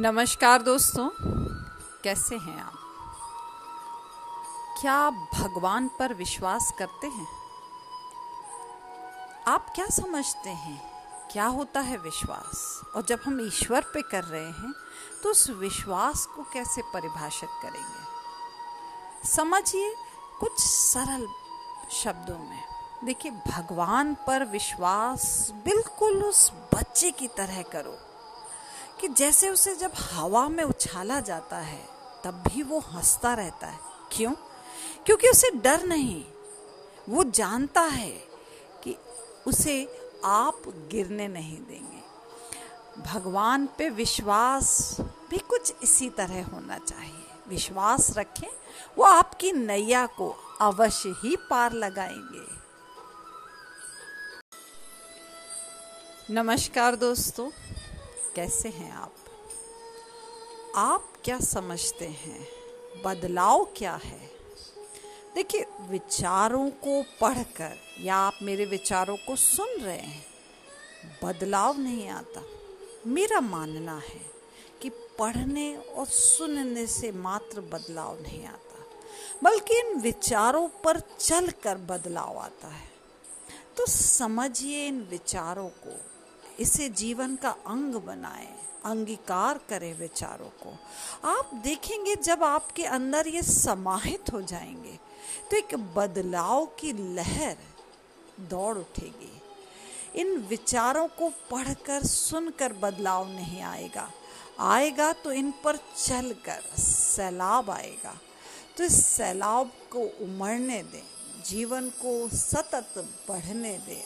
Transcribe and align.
नमस्कार 0.00 0.62
दोस्तों, 0.62 1.08
कैसे 2.04 2.36
हैं 2.36 2.60
आप? 2.62 2.72
क्या 4.80 4.92
आप 4.92 5.30
भगवान 5.34 5.90
पर 5.98 6.14
विश्वास 6.14 6.72
करते 6.78 7.06
हैं? 7.06 7.26
आप 9.46 9.72
क्या 9.74 9.86
समझते 9.86 10.50
हैं? 10.50 11.02
क्या 11.32 11.46
होता 11.46 11.80
है 11.80 11.96
विश्वास? 11.96 12.82
और 12.96 13.02
जब 13.02 13.20
हम 13.24 13.46
ईश्वर 13.46 13.80
पे 13.80 14.02
कर 14.02 14.24
रहे 14.24 14.46
हैं 14.46 14.74
तो 15.22 15.30
उस 15.30 15.50
विश्वास 15.50 16.26
को 16.26 16.42
कैसे 16.42 16.82
परिभाषित 16.82 17.48
करेंगे? 17.62 19.28
समझिए 19.28 19.94
कुछ 20.40 20.60
सरल 20.60 21.28
शब्दों 21.90 22.38
में। 22.38 22.64
देखिए, 23.04 23.32
भगवान 23.32 24.14
पर 24.14 24.44
विश्वास 24.44 25.52
बिल्कुल 25.64 26.24
उस 26.24 26.52
बच्चे 26.74 27.10
की 27.10 27.28
तरह 27.28 27.62
करो। 27.62 28.07
कि 29.00 29.08
जैसे 29.08 29.48
उसे 29.48 29.74
जब 29.74 29.92
हवा 29.96 30.48
में 30.48 30.64
उछाला 30.64 31.20
जाता 31.20 31.58
है, 31.58 31.88
तब 32.24 32.34
भी 32.34 32.62
वो 32.62 32.78
हंसता 32.78 33.34
रहता 33.34 33.66
है। 33.66 33.80
क्यों? 34.12 34.32
क्योंकि 35.06 35.28
उसे 35.28 35.50
डर 35.50 35.82
नहीं। 35.82 36.24
वो 37.08 37.24
जानता 37.24 37.80
है 37.80 38.24
कि 38.84 38.96
उसे 39.46 39.84
आप 40.24 40.62
गिरने 40.66 41.28
नहीं 41.28 41.56
देंगे। 41.56 41.98
भगवान 43.02 43.68
पे 43.78 43.90
विश्वास 43.90 44.96
भी 45.00 45.38
कुछ 45.38 45.74
इसी 45.82 46.10
तरह 46.10 46.46
होना 46.46 46.78
चाहिए। 46.78 47.24
विश्वास 47.48 48.16
रखें, 48.18 48.48
वो 48.98 49.04
आपकी 49.04 49.52
नैया 49.52 50.06
को 50.06 50.56
अवश्य 50.60 51.08
ही 51.08 51.36
पार 51.36 51.72
लगाएँगे। 51.72 52.58
नमस्कार 56.34 56.96
दोस्तों। 56.96 57.50
कैसे 58.38 58.68
हैं 58.68 58.92
आप? 58.92 59.14
आप 60.76 61.12
क्या 61.24 61.40
समझते 61.40 62.04
हैं? 62.04 62.48
बदलाव 63.04 63.64
क्या 63.76 63.94
है? 64.04 64.30
देखिए, 65.34 65.66
विचारों 65.80 66.70
को 66.70 67.02
पढ़कर 67.20 67.76
या 68.00 68.16
आप 68.16 68.38
मेरे 68.42 68.64
विचारों 68.64 69.16
को 69.16 69.36
सुन 69.36 69.68
रहे 69.68 69.96
हैं, 69.96 70.26
बदलाव 71.24 71.78
नहीं 71.78 72.08
आता। 72.08 72.42
मेरा 73.06 73.40
मानना 73.40 73.98
है 73.98 74.30
कि 74.82 74.88
पढ़ने 74.88 75.76
और 75.76 76.06
सुनने 76.06 76.86
से 76.86 77.12
मात्र 77.12 77.60
बदलाव 77.60 78.20
नहीं 78.22 78.46
आता, 78.46 78.84
बल्कि 79.42 79.80
इन 79.80 79.94
विचारों 79.94 80.68
पर 80.68 81.00
चलकर 81.00 81.76
बदलाव 81.76 82.38
आता 82.38 82.68
है। 82.68 82.90
तो 83.76 83.86
समझिए 83.86 84.86
इन 84.88 85.02
विचारों 85.02 85.68
को 85.68 86.00
इसे 86.58 86.88
जीवन 86.88 87.36
का 87.36 87.50
अंग 87.66 87.94
बनाए, 87.96 88.48
अंगीकार 88.84 89.58
करें 89.68 89.92
विचारों 89.98 90.48
को। 90.62 90.76
आप 91.28 91.50
देखेंगे 91.54 92.14
जब 92.16 92.44
आपके 92.44 92.84
अंदर 92.84 93.28
ये 93.28 93.42
समाहित 93.42 94.32
हो 94.32 94.40
जाएँगे 94.42 94.98
तो 95.50 95.56
एक 95.56 95.74
बदलाव 95.96 96.66
की 96.80 96.92
लहर 97.14 97.56
दौड़ 98.40 98.76
उठेगी। 98.78 99.32
इन 100.14 100.36
विचारों 100.40 101.06
को 101.08 101.28
पढ़कर, 101.50 102.02
सुनकर 102.02 102.72
बदलाव 102.72 103.28
नहीं 103.28 103.60
आएगा। 103.62 104.10
आएगा 104.60 105.12
तो 105.14 105.32
इन 105.32 105.52
पर 105.64 105.76
चलकर 105.76 106.62
सैलाब 106.78 107.70
आएगा। 107.70 108.16
तो 108.76 108.84
इस 108.84 109.04
सैलाब 109.06 109.70
को 109.90 110.00
उमड़ने 110.24 110.82
दें, 110.82 111.02
जीवन 111.44 111.88
को 111.96 112.28
सतत 112.28 112.94
बढ़ने 113.28 113.76
दें 113.78 114.04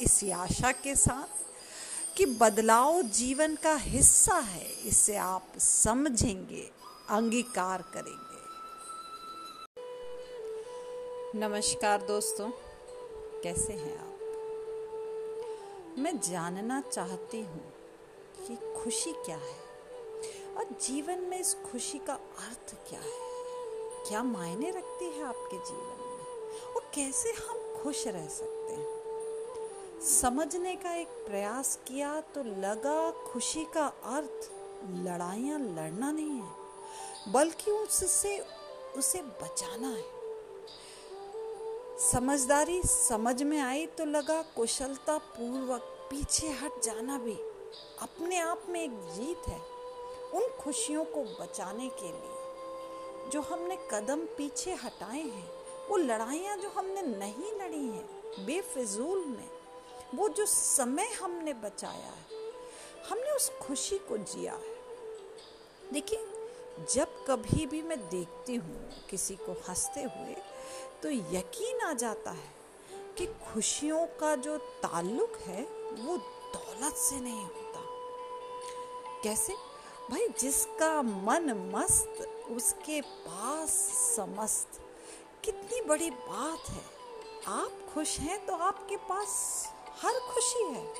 इस 0.00 0.24
आशा 0.36 0.72
के 0.74 0.94
साथ 0.96 1.44
कि 2.16 2.26
बदलाव 2.26 3.02
जीवन 3.02 3.54
का 3.54 3.74
हिस्सा 3.74 4.34
है, 4.34 4.70
इसे 4.88 5.16
आप 5.16 5.46
समझेंगे, 5.58 6.70
अंगीकार 7.08 7.82
करेंगे। 7.82 8.42
नमस्कार 11.38 12.02
दोस्तों, 12.02 12.50
कैसे 13.42 13.72
हैं 13.72 13.98
आप? 13.98 14.18
मैं 15.98 16.20
जानना 16.20 16.80
चाहती 16.80 17.40
हूँ 17.40 17.72
कि 18.48 18.56
खुशी 18.56 19.12
क्या 19.12 19.36
है, 19.36 19.58
और 20.56 20.64
जीवन 20.82 21.18
में 21.18 21.40
इस 21.40 21.54
खुशी 21.54 21.98
का 21.98 22.14
अर्थ 22.14 22.74
क्या 22.88 23.00
है? 23.00 23.18
क्या 24.08 24.22
मायने 24.22 24.70
रखती 24.70 25.04
है 25.04 25.24
आपके 25.24 25.56
जीवन 25.56 26.06
में? 26.06 26.74
और 26.74 26.90
कैसे 26.94 27.30
हम 27.30 27.82
खुश 27.82 28.06
रह 28.06 28.28
सकते 28.28 28.72
हैं? 28.72 28.95
समझने 30.06 30.74
का 30.76 30.92
एक 30.94 31.08
प्रयास 31.26 31.78
किया 31.86 32.10
तो 32.34 32.42
लगा 32.42 33.10
खुशी 33.22 33.64
का 33.74 33.86
अर्थ 34.06 34.50
लड़ाइयाँ 35.04 35.58
लड़ना 35.58 36.10
नहीं 36.12 36.36
है, 36.40 37.32
बल्कि 37.32 37.70
उससे, 37.70 38.38
उसे 38.96 39.22
बचाना 39.42 39.88
है। 39.88 40.04
समझदारी 42.02 42.80
समझ 42.84 43.42
में 43.42 43.58
आई 43.60 43.86
तो 43.98 44.04
लगा 44.04 44.40
कुशलता 44.56 45.16
पूर्वक 45.18 45.82
पीछे 46.10 46.48
हट 46.62 46.80
जाना 46.84 47.18
भी 47.18 47.36
अपने 48.02 48.38
आप 48.38 48.66
में 48.68 48.80
एक 48.82 48.94
जीत 49.14 49.48
है 49.48 49.60
उन 50.34 50.48
खुशियों 50.60 51.04
को 51.06 51.24
बचाने 51.40 51.88
के 51.98 52.06
लिए। 52.06 53.30
जो 53.30 53.40
हमने 53.42 53.78
कदम 53.92 54.24
पीछे 54.36 54.74
हटाए 54.84 55.22
हैं, 55.22 55.50
वो 55.90 55.96
लड़ाइयाँ 55.96 56.56
जो 56.56 56.68
हमने 56.68 57.02
नहीं 57.02 57.52
लड़ी 57.60 57.84
हैं, 57.86 58.08
बेफिजूल 58.46 59.24
में 59.26 59.48
वो 60.14 60.28
जो 60.28 60.46
समय 60.46 61.06
हमने 61.06 61.54
बचाया 61.54 62.12
है, 62.12 62.26
हमने 63.10 63.30
उस 63.30 63.50
खुशी 63.62 63.98
को 63.98 64.16
जिया 64.16 64.52
है। 64.52 64.76
देखिए, 65.92 66.26
जब 66.94 67.26
कभी 67.26 67.66
भी 67.66 67.82
मैं 67.82 68.08
देखती 68.08 68.54
हूँ, 68.54 69.06
किसी 69.10 69.36
को 69.36 69.52
हँसते 69.68 70.00
हुए 70.00 70.36
तो 71.02 71.10
यकीन 71.36 71.80
आ 71.80 71.92
जाता 71.92 72.30
है 72.30 72.54
कि 73.18 73.26
खुशियों 73.26 74.06
का 74.06 74.36
जो 74.36 74.58
ताल्लुक 74.58 75.36
है, 75.36 75.62
वो 75.92 76.16
दौलत 76.54 76.94
से 76.94 77.20
नहीं 77.20 77.42
होता। 77.42 77.80
कैसे? 79.22 79.52
भाई, 80.10 80.28
जिसका 80.40 81.02
मन 81.02 81.72
मस्त, 81.74 82.44
उसके 82.50 83.00
पास 83.00 83.70
समस्त। 84.16 84.68
कितनी 85.44 85.80
बड़ी 85.80 86.10
बात 86.10 86.68
है। 86.68 86.84
आप 87.46 87.90
खुश 87.94 88.18
हैं 88.18 88.46
तो 88.46 88.56
आपके 88.56 88.96
पास 88.96 89.66
हर 90.02 90.12
खुशी 90.12 90.64
है। 90.64 90.94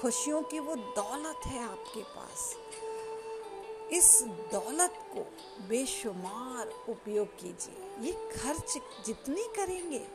खुशियों 0.00 0.42
की 0.42 0.58
वो 0.58 0.74
दौलत 0.74 1.46
है 1.46 1.68
आपके 1.68 2.02
पास। 2.02 2.56
इस 3.92 4.22
दौलत 4.22 4.94
को 5.12 5.20
बेशुमार 5.68 6.68
उपयोग 6.88 7.26
कीजिए। 7.26 8.06
ये 8.06 8.12
खर्च 8.12 8.78
जितनी 9.06 9.44
करेंगे, 9.56 10.06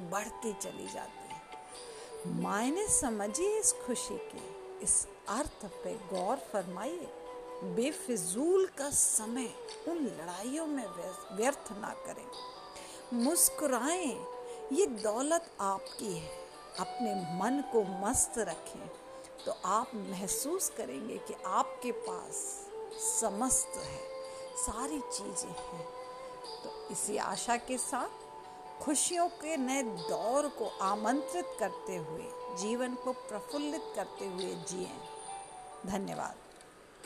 बढ़ती 0.00 0.52
चली 0.52 0.88
जाती 0.88 1.28
है। 1.28 2.40
मायने 2.42 2.88
समझिए 2.88 3.58
इस 3.58 3.72
खुशी 3.72 4.18
के। 4.18 4.60
इस 4.84 5.08
अर्थ 5.28 5.64
पे 5.64 5.94
गौर 5.94 6.36
फरमाइए। 6.36 7.08
बेफिजूल 7.62 8.66
का 8.66 8.90
समय 8.90 9.54
उन 9.88 9.96
लड़ाइयों 9.96 10.66
में 10.66 10.86
व्यर्थ 11.36 11.72
ना 11.72 11.94
करें। 12.06 12.26
मुस्कुराएँ, 13.14 14.26
ये 14.72 14.86
दौलत 14.86 15.50
आपकी 15.60 16.18
है। 16.18 16.49
अपने 16.80 17.14
मन 17.38 17.62
को 17.72 17.82
मस्त 18.02 18.38
रखें 18.38 18.88
तो 19.46 19.52
आप 19.66 19.90
महसूस 19.94 20.68
करेंगे 20.68 21.16
कि 21.18 21.34
आपके 21.46 21.92
पास 22.00 22.34
समस्त 23.02 23.76
है, 23.76 24.00
सारी 24.58 25.00
चीज़ें 25.12 25.50
हैं। 25.50 25.84
तो 26.64 26.72
इसी 26.92 27.16
आशा 27.16 27.56
के 27.56 27.78
साथ 27.78 28.82
खुशियों 28.82 29.28
के 29.28 29.56
नए 29.56 29.82
दौर 29.82 30.48
को 30.48 30.66
आमंत्रित 30.82 31.56
करते 31.60 31.96
हुए, 31.96 32.28
जीवन 32.58 32.94
को 32.94 33.12
प्रफुल्लित 33.12 33.92
करते 33.96 34.26
हुए 34.26 34.54
जिए। 34.68 34.90
धन्यवाद। 35.86 36.49